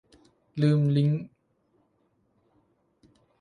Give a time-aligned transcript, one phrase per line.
[0.61, 1.23] ลืมลิงก์